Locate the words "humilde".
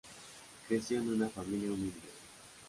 1.71-2.09